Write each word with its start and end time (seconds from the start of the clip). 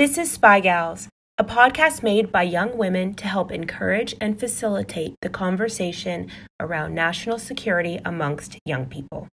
This 0.00 0.16
is 0.16 0.30
Spy 0.30 0.60
Gals, 0.60 1.08
a 1.36 1.44
podcast 1.44 2.02
made 2.02 2.32
by 2.32 2.42
young 2.44 2.78
women 2.78 3.12
to 3.16 3.28
help 3.28 3.52
encourage 3.52 4.14
and 4.18 4.40
facilitate 4.40 5.14
the 5.20 5.28
conversation 5.28 6.30
around 6.58 6.94
national 6.94 7.38
security 7.38 8.00
amongst 8.02 8.56
young 8.64 8.86
people. 8.86 9.28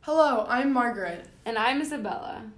Hello, 0.00 0.44
I'm 0.48 0.72
Margaret. 0.72 1.28
And 1.44 1.56
I'm 1.56 1.80
Isabella. 1.80 2.50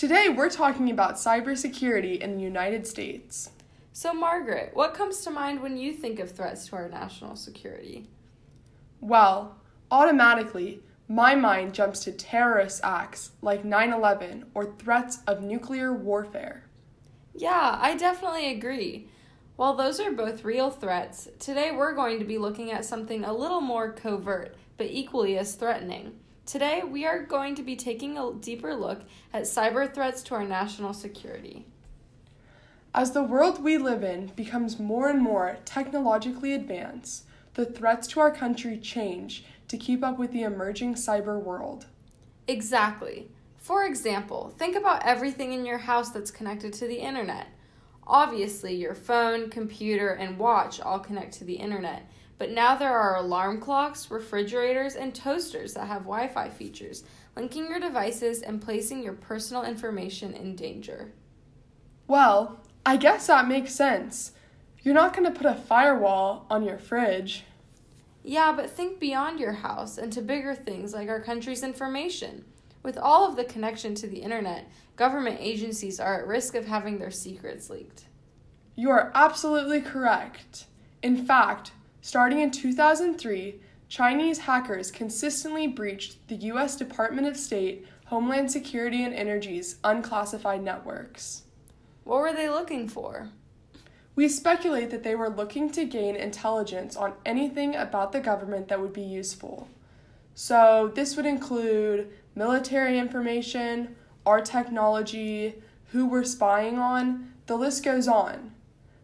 Today 0.00 0.30
we're 0.30 0.48
talking 0.48 0.88
about 0.88 1.16
cybersecurity 1.16 2.20
in 2.20 2.34
the 2.38 2.42
United 2.42 2.86
States. 2.86 3.50
So, 3.92 4.14
Margaret, 4.14 4.70
what 4.72 4.94
comes 4.94 5.20
to 5.20 5.30
mind 5.30 5.60
when 5.60 5.76
you 5.76 5.92
think 5.92 6.18
of 6.20 6.30
threats 6.30 6.68
to 6.68 6.76
our 6.76 6.88
national 6.88 7.36
security? 7.36 8.06
Well, 9.02 9.58
automatically, 9.90 10.82
my 11.06 11.34
mind 11.34 11.74
jumps 11.74 12.02
to 12.04 12.12
terrorist 12.12 12.80
acts 12.82 13.32
like 13.42 13.62
9 13.62 13.92
11 13.92 14.46
or 14.54 14.72
threats 14.78 15.18
of 15.26 15.42
nuclear 15.42 15.92
warfare. 15.92 16.64
Yeah, 17.34 17.76
I 17.78 17.94
definitely 17.94 18.50
agree. 18.52 19.10
While 19.56 19.76
those 19.76 20.00
are 20.00 20.12
both 20.12 20.44
real 20.44 20.70
threats, 20.70 21.28
today 21.38 21.72
we're 21.72 21.92
going 21.94 22.18
to 22.20 22.24
be 22.24 22.38
looking 22.38 22.72
at 22.72 22.86
something 22.86 23.22
a 23.22 23.34
little 23.34 23.60
more 23.60 23.92
covert, 23.92 24.56
but 24.78 24.86
equally 24.86 25.36
as 25.36 25.56
threatening. 25.56 26.18
Today, 26.50 26.82
we 26.82 27.06
are 27.06 27.22
going 27.22 27.54
to 27.54 27.62
be 27.62 27.76
taking 27.76 28.18
a 28.18 28.32
deeper 28.32 28.74
look 28.74 29.02
at 29.32 29.44
cyber 29.44 29.94
threats 29.94 30.20
to 30.24 30.34
our 30.34 30.42
national 30.42 30.92
security. 30.92 31.64
As 32.92 33.12
the 33.12 33.22
world 33.22 33.62
we 33.62 33.78
live 33.78 34.02
in 34.02 34.32
becomes 34.34 34.80
more 34.80 35.08
and 35.08 35.22
more 35.22 35.58
technologically 35.64 36.52
advanced, 36.52 37.24
the 37.54 37.64
threats 37.64 38.08
to 38.08 38.18
our 38.18 38.32
country 38.32 38.76
change 38.78 39.44
to 39.68 39.78
keep 39.78 40.02
up 40.02 40.18
with 40.18 40.32
the 40.32 40.42
emerging 40.42 40.94
cyber 40.94 41.40
world. 41.40 41.86
Exactly. 42.48 43.30
For 43.56 43.84
example, 43.84 44.52
think 44.58 44.74
about 44.74 45.06
everything 45.06 45.52
in 45.52 45.64
your 45.64 45.78
house 45.78 46.10
that's 46.10 46.32
connected 46.32 46.72
to 46.72 46.88
the 46.88 46.98
internet. 46.98 47.46
Obviously, 48.08 48.74
your 48.74 48.96
phone, 48.96 49.50
computer, 49.50 50.08
and 50.08 50.36
watch 50.36 50.80
all 50.80 50.98
connect 50.98 51.32
to 51.34 51.44
the 51.44 51.54
internet, 51.54 52.10
but 52.40 52.50
now 52.50 52.74
there 52.74 52.98
are 52.98 53.16
alarm 53.16 53.60
clocks, 53.60 54.10
refrigerators, 54.10 54.94
and 54.96 55.14
toasters 55.14 55.74
that 55.74 55.88
have 55.88 56.04
Wi 56.04 56.26
Fi 56.26 56.48
features, 56.48 57.04
linking 57.36 57.66
your 57.66 57.78
devices 57.78 58.40
and 58.40 58.62
placing 58.62 59.02
your 59.02 59.12
personal 59.12 59.62
information 59.62 60.32
in 60.32 60.56
danger. 60.56 61.12
Well, 62.06 62.60
I 62.86 62.96
guess 62.96 63.26
that 63.26 63.46
makes 63.46 63.74
sense. 63.74 64.32
You're 64.82 64.94
not 64.94 65.14
going 65.14 65.30
to 65.30 65.38
put 65.38 65.52
a 65.52 65.54
firewall 65.54 66.46
on 66.48 66.64
your 66.64 66.78
fridge. 66.78 67.44
Yeah, 68.22 68.54
but 68.56 68.70
think 68.70 68.98
beyond 68.98 69.38
your 69.38 69.52
house 69.52 69.98
and 69.98 70.10
to 70.14 70.22
bigger 70.22 70.54
things 70.54 70.94
like 70.94 71.10
our 71.10 71.20
country's 71.20 71.62
information. 71.62 72.46
With 72.82 72.96
all 72.96 73.28
of 73.28 73.36
the 73.36 73.44
connection 73.44 73.94
to 73.96 74.06
the 74.06 74.22
internet, 74.22 74.66
government 74.96 75.36
agencies 75.40 76.00
are 76.00 76.18
at 76.18 76.26
risk 76.26 76.54
of 76.54 76.64
having 76.64 77.00
their 77.00 77.10
secrets 77.10 77.68
leaked. 77.68 78.04
You 78.76 78.88
are 78.88 79.12
absolutely 79.14 79.82
correct. 79.82 80.64
In 81.02 81.26
fact, 81.26 81.72
starting 82.00 82.40
in 82.40 82.50
2003, 82.50 83.60
Chinese 83.88 84.38
hackers 84.38 84.90
consistently 84.90 85.66
breached 85.66 86.26
the 86.28 86.36
U.S. 86.36 86.76
Department 86.76 87.26
of 87.26 87.36
State, 87.36 87.86
Homeland 88.06 88.50
Security, 88.50 89.04
and 89.04 89.14
Energy's 89.14 89.76
unclassified 89.82 90.62
networks. 90.62 91.42
What 92.04 92.20
were 92.20 92.32
they 92.32 92.48
looking 92.48 92.88
for? 92.88 93.30
We 94.16 94.28
speculate 94.28 94.90
that 94.90 95.02
they 95.02 95.14
were 95.14 95.28
looking 95.28 95.70
to 95.72 95.84
gain 95.84 96.16
intelligence 96.16 96.96
on 96.96 97.14
anything 97.24 97.74
about 97.74 98.12
the 98.12 98.20
government 98.20 98.68
that 98.68 98.80
would 98.80 98.92
be 98.92 99.02
useful. 99.02 99.68
So, 100.34 100.92
this 100.94 101.16
would 101.16 101.26
include 101.26 102.10
military 102.34 102.98
information, 102.98 103.96
our 104.24 104.40
technology, 104.40 105.54
who 105.92 106.06
we're 106.06 106.24
spying 106.24 106.78
on, 106.78 107.32
the 107.46 107.56
list 107.56 107.84
goes 107.84 108.06
on. 108.06 108.52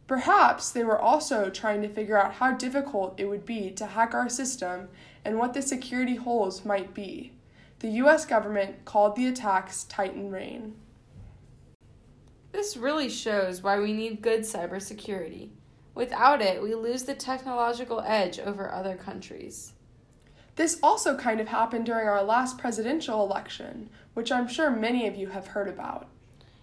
Perhaps 0.06 0.70
they 0.70 0.84
were 0.84 0.98
also 0.98 1.50
trying 1.50 1.82
to 1.82 1.88
figure 1.88 2.16
out 2.16 2.34
how 2.34 2.52
difficult 2.52 3.18
it 3.18 3.26
would 3.26 3.44
be 3.44 3.70
to 3.72 3.86
hack 3.86 4.14
our 4.14 4.28
system 4.28 4.88
and 5.24 5.38
what 5.38 5.52
the 5.52 5.62
security 5.62 6.14
holes 6.14 6.64
might 6.64 6.94
be. 6.94 7.32
The 7.80 7.88
US 7.88 8.24
government 8.24 8.84
called 8.84 9.16
the 9.16 9.26
attacks 9.26 9.84
Titan 9.84 10.30
Rain. 10.30 10.76
This 12.52 12.76
really 12.76 13.10
shows 13.10 13.62
why 13.62 13.78
we 13.80 13.92
need 13.92 14.22
good 14.22 14.40
cybersecurity. 14.40 15.50
Without 15.94 16.40
it, 16.40 16.62
we 16.62 16.74
lose 16.74 17.02
the 17.02 17.14
technological 17.14 18.00
edge 18.00 18.38
over 18.38 18.72
other 18.72 18.96
countries. 18.96 19.72
This 20.54 20.78
also 20.82 21.18
kind 21.18 21.40
of 21.40 21.48
happened 21.48 21.84
during 21.84 22.08
our 22.08 22.22
last 22.22 22.56
presidential 22.56 23.22
election, 23.22 23.90
which 24.14 24.32
I'm 24.32 24.48
sure 24.48 24.70
many 24.70 25.06
of 25.06 25.16
you 25.16 25.28
have 25.28 25.48
heard 25.48 25.68
about. 25.68 26.08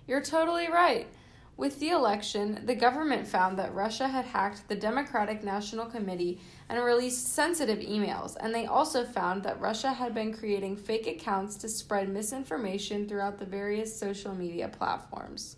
You're 0.08 0.22
totally 0.22 0.68
right. 0.68 1.08
With 1.56 1.80
the 1.80 1.90
election, 1.90 2.64
the 2.66 2.74
government 2.74 3.28
found 3.28 3.60
that 3.60 3.76
Russia 3.76 4.08
had 4.08 4.26
hacked 4.26 4.68
the 4.68 4.76
Democratic 4.76 5.44
National 5.44 5.86
Committee 5.86 6.42
and 6.68 6.84
released 6.84 7.32
sensitive 7.32 7.78
emails, 7.80 8.36
and 8.40 8.54
they 8.54 8.66
also 8.66 9.06
found 9.06 9.44
that 9.44 9.62
Russia 9.62 9.94
had 9.94 10.16
been 10.16 10.34
creating 10.34 10.78
fake 10.78 11.06
accounts 11.06 11.56
to 11.58 11.70
spread 11.70 12.10
misinformation 12.10 13.08
throughout 13.08 13.38
the 13.38 13.46
various 13.46 13.96
social 13.96 14.34
media 14.34 14.68
platforms. 14.68 15.58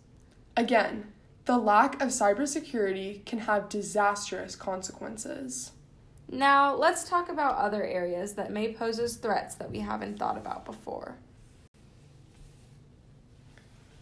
Again, 0.58 1.14
the 1.46 1.58
lack 1.58 2.02
of 2.02 2.10
cybersecurity 2.10 3.26
can 3.26 3.40
have 3.40 3.70
disastrous 3.70 4.56
consequences. 4.56 5.72
Now, 6.30 6.76
let's 6.76 7.08
talk 7.08 7.30
about 7.30 7.56
other 7.56 7.84
areas 7.84 8.34
that 8.34 8.52
may 8.52 8.74
pose 8.74 9.00
as 9.00 9.16
threats 9.16 9.56
that 9.56 9.72
we 9.72 9.80
haven't 9.80 10.20
thought 10.20 10.38
about 10.38 10.66
before. 10.66 11.18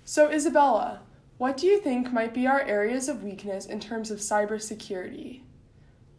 So, 0.06 0.32
Isabella, 0.32 1.02
what 1.38 1.58
do 1.58 1.68
you 1.68 1.80
think 1.80 2.12
might 2.12 2.34
be 2.34 2.48
our 2.48 2.62
areas 2.62 3.10
of 3.10 3.24
weakness 3.24 3.66
in 3.66 3.80
terms 3.80 4.12
of 4.12 4.20
cybersecurity? 4.20 5.42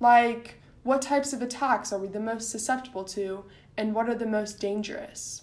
Like, 0.00 0.60
what 0.82 1.02
types 1.02 1.32
of 1.32 1.40
attacks 1.40 1.92
are 1.92 1.98
we 1.98 2.08
the 2.08 2.20
most 2.20 2.50
susceptible 2.50 3.04
to, 3.04 3.44
and 3.76 3.94
what 3.94 4.08
are 4.08 4.14
the 4.14 4.26
most 4.26 4.60
dangerous? 4.60 5.42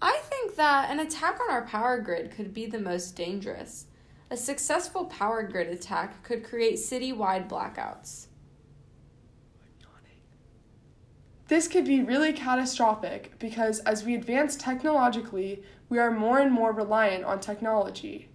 I 0.00 0.20
think 0.24 0.56
that 0.56 0.90
an 0.90 1.00
attack 1.00 1.40
on 1.40 1.50
our 1.50 1.66
power 1.66 1.98
grid 1.98 2.30
could 2.30 2.54
be 2.54 2.66
the 2.66 2.78
most 2.78 3.16
dangerous. 3.16 3.86
A 4.30 4.36
successful 4.36 5.04
power 5.06 5.42
grid 5.42 5.68
attack 5.68 6.22
could 6.22 6.44
create 6.44 6.76
citywide 6.76 7.48
blackouts. 7.48 8.26
This 11.48 11.68
could 11.68 11.84
be 11.84 12.02
really 12.02 12.32
catastrophic 12.32 13.38
because 13.38 13.80
as 13.80 14.02
we 14.02 14.14
advance 14.14 14.56
technologically, 14.56 15.62
we 15.90 15.98
are 15.98 16.10
more 16.10 16.38
and 16.38 16.50
more 16.50 16.72
reliant 16.72 17.24
on 17.24 17.38
technology. 17.40 18.28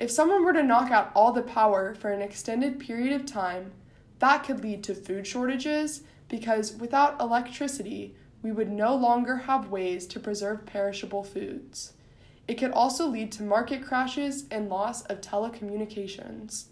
If 0.00 0.10
someone 0.10 0.44
were 0.44 0.52
to 0.52 0.62
knock 0.62 0.90
out 0.90 1.12
all 1.14 1.32
the 1.32 1.42
power 1.42 1.94
for 1.94 2.10
an 2.10 2.20
extended 2.20 2.80
period 2.80 3.12
of 3.12 3.26
time, 3.26 3.72
that 4.18 4.44
could 4.44 4.62
lead 4.62 4.82
to 4.84 4.94
food 4.94 5.26
shortages 5.26 6.02
because 6.28 6.74
without 6.74 7.20
electricity, 7.20 8.14
we 8.42 8.50
would 8.50 8.70
no 8.70 8.94
longer 8.94 9.36
have 9.36 9.70
ways 9.70 10.06
to 10.08 10.20
preserve 10.20 10.66
perishable 10.66 11.22
foods. 11.22 11.92
It 12.48 12.54
could 12.54 12.72
also 12.72 13.06
lead 13.06 13.32
to 13.32 13.42
market 13.42 13.82
crashes 13.84 14.46
and 14.50 14.68
loss 14.68 15.02
of 15.02 15.20
telecommunications. 15.20 16.64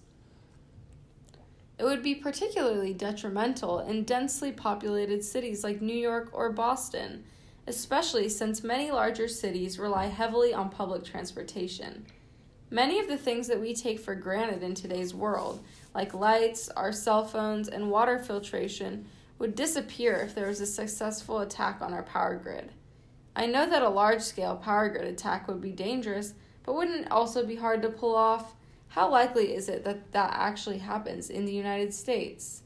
It 1.78 1.84
would 1.84 2.02
be 2.02 2.14
particularly 2.14 2.92
detrimental 2.92 3.80
in 3.80 4.04
densely 4.04 4.52
populated 4.52 5.24
cities 5.24 5.64
like 5.64 5.80
New 5.80 5.96
York 5.96 6.28
or 6.32 6.52
Boston, 6.52 7.24
especially 7.66 8.28
since 8.28 8.62
many 8.62 8.90
larger 8.90 9.28
cities 9.28 9.78
rely 9.78 10.06
heavily 10.06 10.52
on 10.52 10.68
public 10.68 11.04
transportation. 11.04 12.04
Many 12.72 12.98
of 13.00 13.06
the 13.06 13.18
things 13.18 13.48
that 13.48 13.60
we 13.60 13.74
take 13.74 14.00
for 14.00 14.14
granted 14.14 14.62
in 14.62 14.72
today's 14.72 15.12
world, 15.12 15.62
like 15.94 16.14
lights, 16.14 16.70
our 16.70 16.90
cell 16.90 17.22
phones, 17.22 17.68
and 17.68 17.90
water 17.90 18.18
filtration, 18.18 19.04
would 19.38 19.54
disappear 19.54 20.14
if 20.14 20.34
there 20.34 20.46
was 20.46 20.62
a 20.62 20.66
successful 20.66 21.40
attack 21.40 21.82
on 21.82 21.92
our 21.92 22.02
power 22.02 22.34
grid. 22.34 22.70
I 23.36 23.44
know 23.44 23.68
that 23.68 23.82
a 23.82 23.90
large 23.90 24.22
scale 24.22 24.56
power 24.56 24.88
grid 24.88 25.04
attack 25.04 25.48
would 25.48 25.60
be 25.60 25.70
dangerous, 25.70 26.32
but 26.62 26.74
wouldn't 26.74 27.04
it 27.04 27.12
also 27.12 27.44
be 27.44 27.56
hard 27.56 27.82
to 27.82 27.90
pull 27.90 28.16
off? 28.16 28.54
How 28.88 29.10
likely 29.10 29.54
is 29.54 29.68
it 29.68 29.84
that 29.84 30.10
that 30.12 30.32
actually 30.34 30.78
happens 30.78 31.28
in 31.28 31.44
the 31.44 31.52
United 31.52 31.92
States? 31.92 32.62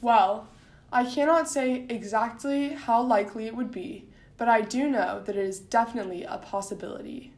Well, 0.00 0.48
I 0.92 1.04
cannot 1.04 1.48
say 1.48 1.86
exactly 1.88 2.70
how 2.70 3.00
likely 3.02 3.46
it 3.46 3.54
would 3.54 3.70
be, 3.70 4.08
but 4.36 4.48
I 4.48 4.62
do 4.62 4.90
know 4.90 5.22
that 5.24 5.36
it 5.36 5.46
is 5.46 5.60
definitely 5.60 6.24
a 6.24 6.38
possibility. 6.38 7.34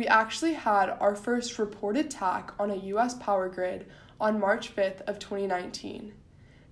We 0.00 0.08
actually 0.08 0.54
had 0.54 0.96
our 0.98 1.14
first 1.14 1.58
reported 1.58 2.06
attack 2.06 2.52
on 2.58 2.70
a 2.70 2.86
US 2.94 3.12
power 3.12 3.50
grid 3.50 3.84
on 4.18 4.40
March 4.40 4.74
5th 4.74 5.02
of 5.02 5.18
2019. 5.18 6.14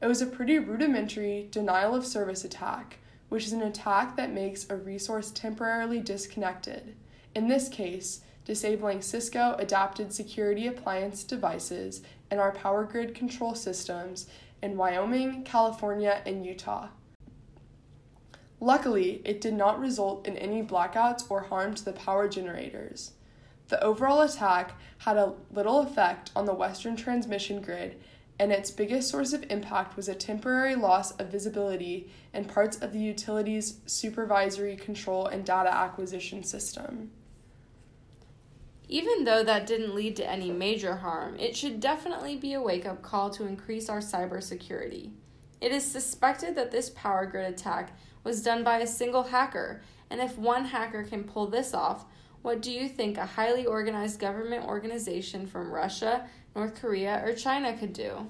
It 0.00 0.06
was 0.06 0.22
a 0.22 0.26
pretty 0.26 0.58
rudimentary 0.58 1.46
denial 1.50 1.94
of 1.94 2.06
service 2.06 2.42
attack 2.42 3.00
which 3.28 3.44
is 3.44 3.52
an 3.52 3.60
attack 3.60 4.16
that 4.16 4.32
makes 4.32 4.64
a 4.70 4.76
resource 4.76 5.30
temporarily 5.30 6.00
disconnected. 6.00 6.96
In 7.34 7.48
this 7.48 7.68
case, 7.68 8.22
disabling 8.46 9.02
Cisco 9.02 9.56
adaptive 9.58 10.10
security 10.10 10.66
appliance 10.66 11.22
devices 11.22 12.00
in 12.30 12.38
our 12.38 12.52
power 12.52 12.84
grid 12.84 13.14
control 13.14 13.54
systems 13.54 14.26
in 14.62 14.78
Wyoming, 14.78 15.44
California, 15.44 16.22
and 16.24 16.46
Utah. 16.46 16.88
Luckily, 18.58 19.20
it 19.26 19.42
did 19.42 19.52
not 19.52 19.78
result 19.78 20.26
in 20.26 20.38
any 20.38 20.62
blackouts 20.62 21.30
or 21.30 21.42
harm 21.42 21.74
to 21.74 21.84
the 21.84 21.92
power 21.92 22.26
generators. 22.26 23.12
The 23.68 23.82
overall 23.84 24.22
attack 24.22 24.72
had 24.98 25.16
a 25.16 25.34
little 25.52 25.80
effect 25.80 26.30
on 26.34 26.46
the 26.46 26.54
Western 26.54 26.96
transmission 26.96 27.60
grid, 27.60 28.00
and 28.38 28.52
its 28.52 28.70
biggest 28.70 29.10
source 29.10 29.32
of 29.32 29.44
impact 29.50 29.96
was 29.96 30.08
a 30.08 30.14
temporary 30.14 30.74
loss 30.74 31.12
of 31.12 31.28
visibility 31.28 32.10
in 32.32 32.44
parts 32.44 32.78
of 32.78 32.92
the 32.92 32.98
utility's 32.98 33.80
supervisory 33.86 34.76
control 34.76 35.26
and 35.26 35.44
data 35.44 35.72
acquisition 35.72 36.42
system. 36.42 37.10
Even 38.88 39.24
though 39.24 39.44
that 39.44 39.66
didn't 39.66 39.94
lead 39.94 40.16
to 40.16 40.26
any 40.26 40.50
major 40.50 40.96
harm, 40.96 41.36
it 41.38 41.54
should 41.54 41.78
definitely 41.78 42.36
be 42.36 42.54
a 42.54 42.62
wake 42.62 42.86
up 42.86 43.02
call 43.02 43.28
to 43.28 43.44
increase 43.44 43.90
our 43.90 43.98
cybersecurity. 43.98 45.10
It 45.60 45.72
is 45.72 45.84
suspected 45.84 46.54
that 46.54 46.70
this 46.70 46.88
power 46.90 47.26
grid 47.26 47.52
attack 47.52 47.98
was 48.24 48.42
done 48.42 48.64
by 48.64 48.78
a 48.78 48.86
single 48.86 49.24
hacker, 49.24 49.82
and 50.08 50.22
if 50.22 50.38
one 50.38 50.66
hacker 50.66 51.02
can 51.02 51.24
pull 51.24 51.48
this 51.48 51.74
off, 51.74 52.06
what 52.42 52.62
do 52.62 52.70
you 52.70 52.88
think 52.88 53.18
a 53.18 53.26
highly 53.26 53.66
organized 53.66 54.20
government 54.20 54.64
organization 54.64 55.46
from 55.46 55.72
Russia, 55.72 56.28
North 56.54 56.80
Korea, 56.80 57.22
or 57.24 57.34
China 57.34 57.76
could 57.76 57.92
do? 57.92 58.28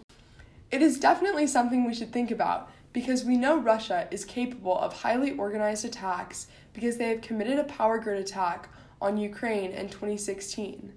It 0.71 0.83
is 0.83 0.99
definitely 0.99 1.47
something 1.47 1.85
we 1.85 1.95
should 1.95 2.13
think 2.13 2.31
about 2.31 2.71
because 2.93 3.25
we 3.25 3.37
know 3.37 3.59
Russia 3.59 4.09
is 4.11 4.25
capable 4.25 4.79
of 4.79 4.93
highly 4.93 5.33
organized 5.33 5.85
attacks 5.85 6.47
because 6.73 6.97
they 6.97 7.09
have 7.11 7.21
committed 7.21 7.59
a 7.59 7.65
power 7.65 7.99
grid 7.99 8.19
attack 8.19 8.69
on 9.01 9.17
Ukraine 9.17 9.73
in 9.73 9.89
2016. 9.89 10.93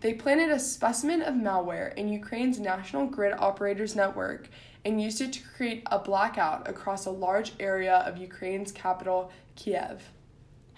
They 0.00 0.14
planted 0.14 0.50
a 0.50 0.58
specimen 0.58 1.22
of 1.22 1.34
malware 1.34 1.94
in 1.94 2.08
Ukraine's 2.08 2.58
national 2.58 3.06
grid 3.06 3.34
operators 3.38 3.94
network 3.94 4.48
and 4.84 5.00
used 5.00 5.20
it 5.20 5.32
to 5.34 5.42
create 5.42 5.82
a 5.90 5.98
blackout 5.98 6.68
across 6.68 7.04
a 7.04 7.10
large 7.10 7.52
area 7.60 7.96
of 7.96 8.16
Ukraine's 8.16 8.72
capital, 8.72 9.30
Kiev. 9.56 10.02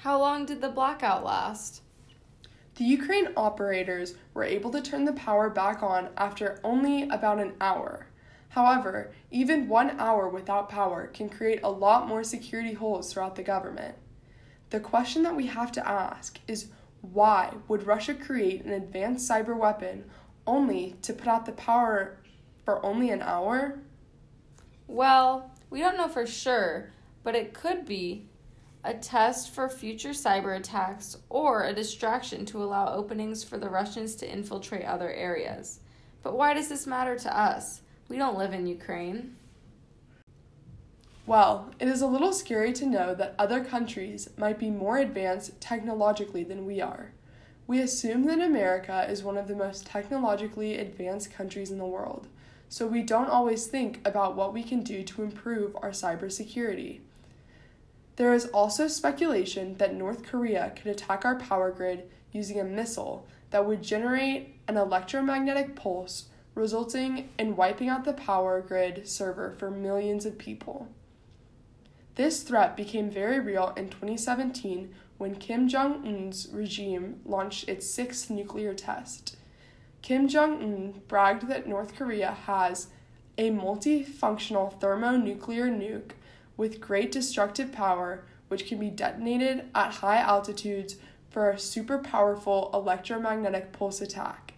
How 0.02 0.18
long 0.18 0.46
did 0.46 0.60
the 0.60 0.68
blackout 0.68 1.22
last? 1.22 1.80
The 2.74 2.82
Ukraine 2.82 3.28
operators 3.36 4.16
were 4.34 4.42
able 4.42 4.72
to 4.72 4.82
turn 4.82 5.04
the 5.04 5.12
power 5.12 5.48
back 5.48 5.80
on 5.80 6.08
after 6.16 6.58
only 6.64 7.04
about 7.08 7.38
an 7.38 7.52
hour. 7.60 8.08
However, 8.48 9.12
even 9.30 9.68
one 9.68 10.00
hour 10.00 10.28
without 10.28 10.68
power 10.68 11.06
can 11.06 11.28
create 11.28 11.60
a 11.62 11.70
lot 11.70 12.08
more 12.08 12.24
security 12.24 12.72
holes 12.72 13.12
throughout 13.12 13.36
the 13.36 13.44
government. 13.44 13.94
The 14.70 14.80
question 14.80 15.22
that 15.22 15.36
we 15.36 15.46
have 15.46 15.70
to 15.70 15.88
ask 15.88 16.40
is 16.48 16.70
why 17.00 17.54
would 17.68 17.86
Russia 17.86 18.14
create 18.14 18.64
an 18.64 18.72
advanced 18.72 19.30
cyber 19.30 19.56
weapon 19.56 20.10
only 20.48 20.96
to 21.02 21.12
put 21.12 21.28
out 21.28 21.46
the 21.46 21.52
power 21.52 22.18
for 22.64 22.84
only 22.84 23.10
an 23.10 23.22
hour? 23.22 23.78
Well, 24.88 25.52
we 25.70 25.78
don't 25.78 25.96
know 25.96 26.08
for 26.08 26.26
sure, 26.26 26.90
but 27.22 27.36
it 27.36 27.54
could 27.54 27.86
be 27.86 28.26
a 28.84 28.94
test 28.94 29.50
for 29.50 29.68
future 29.68 30.10
cyber 30.10 30.56
attacks 30.56 31.16
or 31.28 31.64
a 31.64 31.72
distraction 31.72 32.44
to 32.46 32.62
allow 32.62 32.92
openings 32.92 33.44
for 33.44 33.56
the 33.56 33.68
Russians 33.68 34.16
to 34.16 34.30
infiltrate 34.30 34.84
other 34.84 35.10
areas. 35.12 35.80
But 36.22 36.36
why 36.36 36.54
does 36.54 36.68
this 36.68 36.86
matter 36.86 37.16
to 37.18 37.38
us? 37.38 37.82
We 38.08 38.16
don't 38.16 38.38
live 38.38 38.52
in 38.52 38.66
Ukraine. 38.66 39.36
Well, 41.24 41.70
it 41.78 41.86
is 41.86 42.02
a 42.02 42.08
little 42.08 42.32
scary 42.32 42.72
to 42.72 42.86
know 42.86 43.14
that 43.14 43.36
other 43.38 43.64
countries 43.64 44.28
might 44.36 44.58
be 44.58 44.70
more 44.70 44.98
advanced 44.98 45.60
technologically 45.60 46.42
than 46.42 46.66
we 46.66 46.80
are. 46.80 47.12
We 47.68 47.80
assume 47.80 48.24
that 48.26 48.40
America 48.40 49.06
is 49.08 49.22
one 49.22 49.36
of 49.36 49.46
the 49.46 49.54
most 49.54 49.86
technologically 49.86 50.78
advanced 50.78 51.32
countries 51.32 51.70
in 51.70 51.78
the 51.78 51.86
world, 51.86 52.26
so 52.68 52.88
we 52.88 53.02
don't 53.02 53.30
always 53.30 53.68
think 53.68 54.00
about 54.04 54.34
what 54.34 54.52
we 54.52 54.64
can 54.64 54.82
do 54.82 55.04
to 55.04 55.22
improve 55.22 55.76
our 55.76 55.90
cybersecurity. 55.90 57.00
There 58.16 58.34
is 58.34 58.46
also 58.46 58.88
speculation 58.88 59.76
that 59.76 59.94
North 59.94 60.22
Korea 60.22 60.72
could 60.76 60.88
attack 60.88 61.24
our 61.24 61.36
power 61.36 61.70
grid 61.70 62.10
using 62.32 62.60
a 62.60 62.64
missile 62.64 63.26
that 63.50 63.66
would 63.66 63.82
generate 63.82 64.54
an 64.68 64.76
electromagnetic 64.76 65.76
pulse, 65.76 66.26
resulting 66.54 67.30
in 67.38 67.56
wiping 67.56 67.88
out 67.88 68.04
the 68.04 68.12
power 68.12 68.60
grid 68.60 69.08
server 69.08 69.50
for 69.50 69.70
millions 69.70 70.26
of 70.26 70.38
people. 70.38 70.88
This 72.14 72.42
threat 72.42 72.76
became 72.76 73.10
very 73.10 73.40
real 73.40 73.72
in 73.76 73.88
2017 73.88 74.94
when 75.16 75.36
Kim 75.36 75.68
Jong 75.68 76.06
un's 76.06 76.48
regime 76.52 77.20
launched 77.24 77.68
its 77.68 77.88
sixth 77.88 78.28
nuclear 78.28 78.74
test. 78.74 79.36
Kim 80.02 80.28
Jong 80.28 80.62
un 80.62 81.00
bragged 81.08 81.48
that 81.48 81.66
North 81.66 81.94
Korea 81.94 82.32
has 82.32 82.88
a 83.38 83.50
multifunctional 83.50 84.78
thermonuclear 84.80 85.68
nuke 85.68 86.12
with 86.62 86.80
great 86.80 87.10
destructive 87.10 87.72
power, 87.72 88.22
which 88.46 88.68
can 88.68 88.78
be 88.78 88.88
detonated 88.88 89.64
at 89.74 89.94
high 89.94 90.18
altitudes 90.18 90.94
for 91.28 91.50
a 91.50 91.58
super 91.58 91.98
powerful 91.98 92.70
electromagnetic 92.72 93.72
pulse 93.72 94.00
attack. 94.00 94.54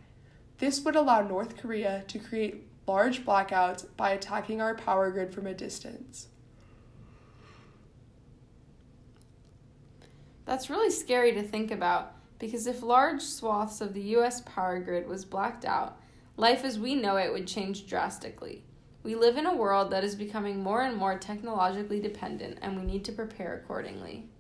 This 0.59 0.85
would 0.85 0.97
allow 0.97 1.23
North 1.23 1.57
Korea 1.57 2.05
to 2.09 2.19
create 2.19 2.69
large 2.87 3.25
blackouts 3.25 3.87
by 3.97 4.11
attacking 4.11 4.61
our 4.61 4.75
power 4.75 5.11
grid 5.11 5.33
from 5.33 5.47
a 5.47 5.55
distance. 5.55 6.29
That's 10.45 10.69
really 10.69 10.91
scary 10.91 11.33
to 11.33 11.43
think 11.43 11.71
about 11.71 12.17
because 12.39 12.67
if 12.67 12.83
large 12.83 13.23
swaths 13.23 13.81
of 13.81 13.95
the 13.95 14.03
US 14.19 14.43
power 14.43 14.79
grid 14.79 15.09
was 15.09 15.25
blacked 15.25 15.65
out, 15.65 15.99
life 16.37 16.65
as 16.65 16.79
we 16.79 16.95
know 16.95 17.17
it 17.17 17.33
would 17.33 17.47
change 17.47 17.87
drastically. 17.87 18.63
We 19.05 19.15
live 19.15 19.37
in 19.37 19.45
a 19.45 19.55
world 19.55 19.91
that 19.91 20.03
is 20.03 20.17
becoming 20.17 20.63
more 20.63 20.81
and 20.81 20.97
more 20.97 21.19
technologically 21.19 22.01
dependent, 22.01 22.59
and 22.63 22.75
we 22.75 22.87
need 22.87 23.05
to 23.05 23.13
prepare 23.13 23.55
accordingly. 23.55 24.31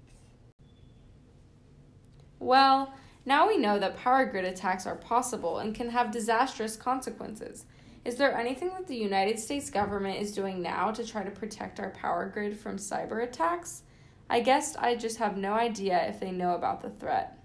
Well, 2.38 2.94
now 3.26 3.46
we 3.46 3.58
know 3.58 3.78
that 3.78 3.98
power 3.98 4.24
grid 4.24 4.46
attacks 4.46 4.86
are 4.86 4.96
possible 4.96 5.58
and 5.58 5.74
can 5.74 5.90
have 5.90 6.10
disastrous 6.10 6.76
consequences. 6.76 7.66
Is 8.06 8.16
there 8.16 8.34
anything 8.34 8.70
that 8.70 8.86
the 8.86 8.96
United 8.96 9.38
States 9.38 9.68
government 9.68 10.18
is 10.18 10.32
doing 10.32 10.62
now 10.62 10.90
to 10.92 11.06
try 11.06 11.22
to 11.22 11.30
protect 11.30 11.78
our 11.78 11.90
power 11.90 12.30
grid 12.32 12.58
from 12.58 12.76
cyber 12.76 13.22
attacks? 13.22 13.82
I 14.30 14.40
guess 14.40 14.76
I 14.76 14.94
just 14.94 15.18
have 15.18 15.36
no 15.36 15.52
idea 15.52 16.08
if 16.08 16.20
they 16.20 16.30
know 16.30 16.54
about 16.54 16.80
the 16.80 16.88
threat. 16.88 17.38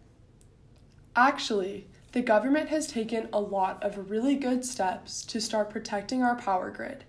Actually, 1.17 1.87
the 2.13 2.21
government 2.21 2.69
has 2.69 2.87
taken 2.87 3.27
a 3.33 3.41
lot 3.41 3.83
of 3.83 4.09
really 4.09 4.35
good 4.35 4.63
steps 4.63 5.25
to 5.25 5.41
start 5.41 5.69
protecting 5.69 6.23
our 6.23 6.35
power 6.35 6.71
grid. 6.71 7.03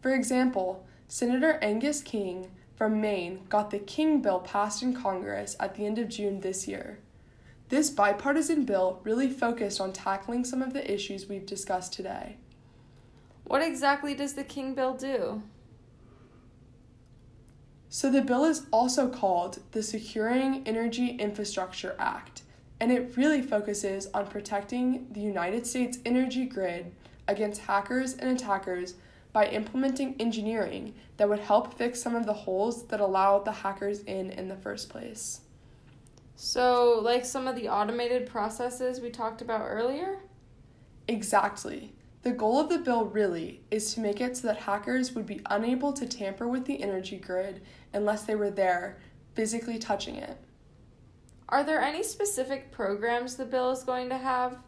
For 0.00 0.14
example, 0.14 0.86
Senator 1.08 1.58
Angus 1.60 2.02
King 2.02 2.50
from 2.74 3.00
Maine 3.00 3.40
got 3.48 3.70
the 3.70 3.78
King 3.78 4.22
Bill 4.22 4.40
passed 4.40 4.82
in 4.82 4.94
Congress 4.94 5.56
at 5.60 5.74
the 5.74 5.84
end 5.84 5.98
of 5.98 6.08
June 6.08 6.40
this 6.40 6.66
year. 6.66 6.98
This 7.68 7.90
bipartisan 7.90 8.64
bill 8.64 9.00
really 9.04 9.28
focused 9.28 9.80
on 9.80 9.92
tackling 9.92 10.44
some 10.44 10.62
of 10.62 10.72
the 10.72 10.90
issues 10.90 11.28
we've 11.28 11.46
discussed 11.46 11.92
today. 11.92 12.36
What 13.44 13.62
exactly 13.62 14.14
does 14.14 14.34
the 14.34 14.44
King 14.44 14.74
Bill 14.74 14.94
do? 14.94 15.42
So, 17.88 18.10
the 18.10 18.22
bill 18.22 18.44
is 18.44 18.66
also 18.72 19.08
called 19.08 19.58
the 19.72 19.82
Securing 19.82 20.66
Energy 20.66 21.08
Infrastructure 21.16 21.96
Act, 21.98 22.42
and 22.80 22.90
it 22.90 23.16
really 23.16 23.42
focuses 23.42 24.06
on 24.14 24.26
protecting 24.26 25.08
the 25.10 25.20
United 25.20 25.66
States 25.66 25.98
energy 26.06 26.46
grid 26.46 26.92
against 27.28 27.62
hackers 27.62 28.14
and 28.14 28.30
attackers 28.30 28.94
by 29.32 29.46
implementing 29.46 30.16
engineering 30.18 30.94
that 31.16 31.28
would 31.28 31.38
help 31.40 31.74
fix 31.74 32.02
some 32.02 32.16
of 32.16 32.26
the 32.26 32.32
holes 32.32 32.86
that 32.86 33.00
allowed 33.00 33.44
the 33.44 33.52
hackers 33.52 34.00
in 34.00 34.30
in 34.30 34.48
the 34.48 34.56
first 34.56 34.88
place. 34.88 35.42
So, 36.34 36.98
like 37.02 37.24
some 37.24 37.46
of 37.46 37.54
the 37.54 37.68
automated 37.68 38.26
processes 38.26 39.00
we 39.00 39.10
talked 39.10 39.42
about 39.42 39.66
earlier? 39.66 40.20
Exactly. 41.06 41.92
The 42.22 42.32
goal 42.32 42.60
of 42.60 42.68
the 42.68 42.78
bill 42.78 43.04
really 43.04 43.62
is 43.70 43.94
to 43.94 44.00
make 44.00 44.20
it 44.20 44.36
so 44.36 44.46
that 44.46 44.58
hackers 44.58 45.14
would 45.14 45.26
be 45.26 45.40
unable 45.46 45.92
to 45.94 46.06
tamper 46.06 46.48
with 46.48 46.66
the 46.66 46.82
energy 46.82 47.16
grid 47.16 47.62
unless 47.92 48.24
they 48.24 48.34
were 48.34 48.50
there, 48.50 48.98
physically 49.34 49.78
touching 49.78 50.16
it. 50.16 50.38
Are 51.48 51.64
there 51.64 51.80
any 51.80 52.02
specific 52.02 52.70
programs 52.70 53.36
the 53.36 53.44
bill 53.44 53.70
is 53.70 53.82
going 53.82 54.08
to 54.10 54.18
have? 54.18 54.58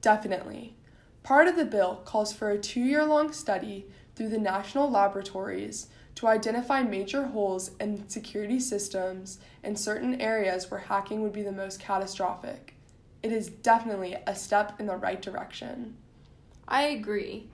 Definitely. 0.00 0.76
Part 1.22 1.46
of 1.46 1.56
the 1.56 1.64
bill 1.64 2.02
calls 2.04 2.32
for 2.32 2.50
a 2.50 2.58
two 2.58 2.80
year 2.80 3.04
long 3.04 3.32
study 3.32 3.86
through 4.14 4.28
the 4.30 4.38
national 4.38 4.90
laboratories 4.90 5.88
to 6.16 6.26
identify 6.26 6.82
major 6.82 7.26
holes 7.26 7.70
in 7.80 8.08
security 8.08 8.60
systems 8.60 9.38
in 9.62 9.76
certain 9.76 10.20
areas 10.20 10.70
where 10.70 10.80
hacking 10.80 11.22
would 11.22 11.32
be 11.32 11.42
the 11.42 11.52
most 11.52 11.80
catastrophic. 11.80 12.74
It 13.22 13.32
is 13.32 13.48
definitely 13.48 14.16
a 14.26 14.34
step 14.34 14.78
in 14.80 14.86
the 14.86 14.96
right 14.96 15.22
direction. 15.22 15.96
I 16.66 16.82
agree. 16.84 17.48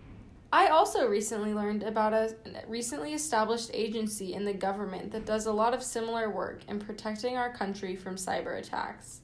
I 0.50 0.68
also 0.68 1.06
recently 1.06 1.52
learned 1.52 1.82
about 1.82 2.14
a 2.14 2.34
recently 2.66 3.12
established 3.12 3.70
agency 3.74 4.32
in 4.32 4.46
the 4.46 4.54
government 4.54 5.12
that 5.12 5.26
does 5.26 5.44
a 5.44 5.52
lot 5.52 5.74
of 5.74 5.82
similar 5.82 6.30
work 6.30 6.62
in 6.66 6.78
protecting 6.78 7.36
our 7.36 7.52
country 7.52 7.96
from 7.96 8.16
cyber 8.16 8.58
attacks. 8.58 9.20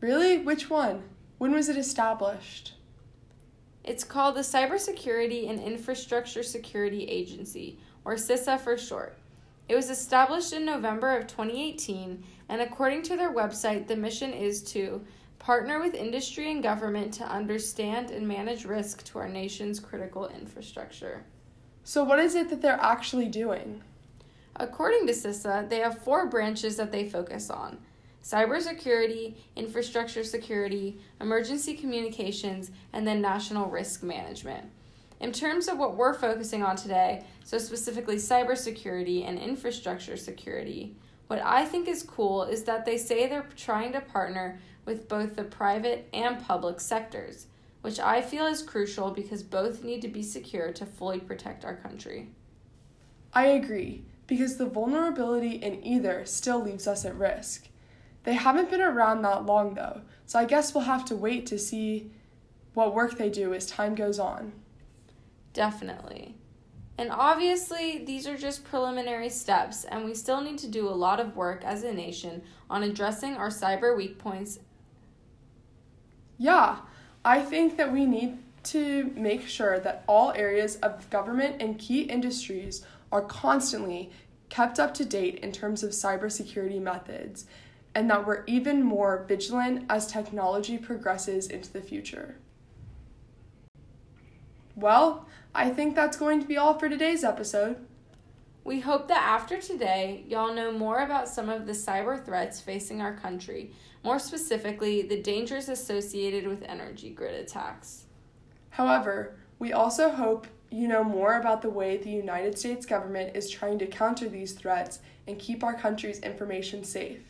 Really? 0.00 0.38
Which 0.38 0.70
one? 0.70 1.02
When 1.38 1.52
was 1.52 1.68
it 1.68 1.76
established? 1.76 2.75
It's 3.86 4.02
called 4.02 4.34
the 4.34 4.40
Cybersecurity 4.40 5.48
and 5.48 5.60
Infrastructure 5.60 6.42
Security 6.42 7.04
Agency, 7.04 7.78
or 8.04 8.14
CISA 8.16 8.60
for 8.60 8.76
short. 8.76 9.16
It 9.68 9.76
was 9.76 9.90
established 9.90 10.52
in 10.52 10.66
November 10.66 11.16
of 11.16 11.28
2018, 11.28 12.24
and 12.48 12.60
according 12.60 13.02
to 13.02 13.16
their 13.16 13.32
website, 13.32 13.86
the 13.86 13.94
mission 13.94 14.32
is 14.32 14.60
to 14.72 15.04
partner 15.38 15.80
with 15.80 15.94
industry 15.94 16.50
and 16.50 16.64
government 16.64 17.14
to 17.14 17.24
understand 17.24 18.10
and 18.10 18.26
manage 18.26 18.64
risk 18.64 19.04
to 19.04 19.20
our 19.20 19.28
nation's 19.28 19.78
critical 19.78 20.26
infrastructure. 20.28 21.24
So, 21.84 22.02
what 22.02 22.18
is 22.18 22.34
it 22.34 22.50
that 22.50 22.60
they're 22.60 22.80
actually 22.80 23.28
doing? 23.28 23.84
According 24.56 25.06
to 25.06 25.12
CISA, 25.12 25.68
they 25.68 25.78
have 25.78 26.02
four 26.02 26.26
branches 26.26 26.76
that 26.76 26.90
they 26.90 27.08
focus 27.08 27.50
on 27.50 27.78
cybersecurity, 28.26 29.36
infrastructure 29.54 30.24
security, 30.24 30.98
emergency 31.20 31.74
communications, 31.74 32.72
and 32.92 33.06
then 33.06 33.20
national 33.20 33.70
risk 33.70 34.02
management. 34.02 34.64
In 35.20 35.30
terms 35.30 35.68
of 35.68 35.78
what 35.78 35.96
we're 35.96 36.12
focusing 36.12 36.64
on 36.64 36.74
today, 36.74 37.24
so 37.44 37.56
specifically 37.56 38.16
cybersecurity 38.16 39.24
and 39.26 39.38
infrastructure 39.38 40.16
security, 40.16 40.96
what 41.28 41.40
I 41.40 41.64
think 41.64 41.86
is 41.86 42.02
cool 42.02 42.42
is 42.42 42.64
that 42.64 42.84
they 42.84 42.98
say 42.98 43.28
they're 43.28 43.48
trying 43.56 43.92
to 43.92 44.00
partner 44.00 44.58
with 44.84 45.08
both 45.08 45.36
the 45.36 45.44
private 45.44 46.08
and 46.12 46.44
public 46.44 46.80
sectors, 46.80 47.46
which 47.82 48.00
I 48.00 48.22
feel 48.22 48.46
is 48.46 48.60
crucial 48.60 49.12
because 49.12 49.44
both 49.44 49.84
need 49.84 50.02
to 50.02 50.08
be 50.08 50.24
secure 50.24 50.72
to 50.72 50.84
fully 50.84 51.20
protect 51.20 51.64
our 51.64 51.76
country. 51.76 52.30
I 53.32 53.46
agree, 53.46 54.04
because 54.26 54.56
the 54.56 54.66
vulnerability 54.66 55.52
in 55.52 55.86
either 55.86 56.24
still 56.24 56.60
leaves 56.60 56.88
us 56.88 57.04
at 57.04 57.16
risk. 57.16 57.68
They 58.26 58.34
haven't 58.34 58.68
been 58.68 58.82
around 58.82 59.22
that 59.22 59.46
long 59.46 59.72
though, 59.72 60.02
so 60.26 60.38
I 60.38 60.44
guess 60.44 60.74
we'll 60.74 60.84
have 60.84 61.06
to 61.06 61.16
wait 61.16 61.46
to 61.46 61.58
see 61.58 62.10
what 62.74 62.94
work 62.94 63.16
they 63.16 63.30
do 63.30 63.54
as 63.54 63.66
time 63.66 63.94
goes 63.94 64.18
on. 64.18 64.52
Definitely. 65.54 66.34
And 66.98 67.10
obviously, 67.10 68.04
these 68.04 68.26
are 68.26 68.36
just 68.36 68.64
preliminary 68.64 69.30
steps, 69.30 69.84
and 69.84 70.04
we 70.04 70.14
still 70.14 70.42
need 70.42 70.58
to 70.58 70.68
do 70.68 70.88
a 70.88 70.90
lot 70.90 71.20
of 71.20 71.36
work 71.36 71.64
as 71.64 71.82
a 71.82 71.92
nation 71.92 72.42
on 72.68 72.82
addressing 72.82 73.36
our 73.36 73.48
cyber 73.48 73.96
weak 73.96 74.18
points 74.18 74.58
yeah, 76.38 76.78
I 77.24 77.40
think 77.40 77.76
that 77.76 77.92
we 77.92 78.04
need 78.04 78.38
to 78.64 79.12
make 79.16 79.46
sure 79.46 79.78
that 79.80 80.04
all 80.06 80.32
areas 80.32 80.76
of 80.76 81.08
government 81.10 81.56
and 81.60 81.78
key 81.78 82.02
industries 82.02 82.84
are 83.10 83.22
constantly 83.22 84.10
kept 84.48 84.78
up 84.78 84.92
to 84.94 85.04
date 85.04 85.36
in 85.36 85.52
terms 85.52 85.82
of 85.82 85.90
cybersecurity 85.90 86.80
methods, 86.80 87.46
and 87.96 88.10
that 88.10 88.26
we're 88.26 88.44
even 88.46 88.82
more 88.82 89.24
vigilant 89.26 89.86
as 89.88 90.06
technology 90.06 90.76
progresses 90.76 91.46
into 91.46 91.72
the 91.72 91.80
future. 91.80 92.36
Well, 94.74 95.26
I 95.54 95.70
think 95.70 95.94
that's 95.94 96.18
going 96.18 96.42
to 96.42 96.46
be 96.46 96.58
all 96.58 96.78
for 96.78 96.90
today's 96.90 97.24
episode. 97.24 97.78
We 98.64 98.80
hope 98.80 99.08
that 99.08 99.22
after 99.22 99.62
today, 99.62 100.24
y'all 100.28 100.52
know 100.52 100.72
more 100.72 100.98
about 100.98 101.26
some 101.26 101.48
of 101.48 101.64
the 101.64 101.72
cyber 101.72 102.22
threats 102.22 102.60
facing 102.60 103.00
our 103.00 103.14
country, 103.14 103.70
more 104.04 104.18
specifically, 104.18 105.00
the 105.00 105.22
dangers 105.22 105.70
associated 105.70 106.46
with 106.46 106.64
energy 106.64 107.08
grid 107.08 107.34
attacks. 107.34 108.04
However, 108.68 109.38
we 109.58 109.72
also 109.72 110.10
hope 110.10 110.46
you 110.70 110.86
know 110.86 111.02
more 111.02 111.40
about 111.40 111.62
the 111.62 111.70
way 111.70 111.96
the 111.96 112.10
United 112.10 112.58
States 112.58 112.84
government 112.84 113.34
is 113.34 113.48
trying 113.48 113.78
to 113.78 113.86
counter 113.86 114.28
these 114.28 114.52
threats 114.52 114.98
and 115.26 115.38
keep 115.38 115.64
our 115.64 115.72
country's 115.72 116.18
information 116.18 116.84
safe. 116.84 117.20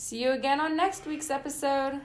See 0.00 0.22
you 0.22 0.30
again 0.30 0.60
on 0.60 0.76
next 0.76 1.06
week's 1.06 1.28
episode. 1.28 2.00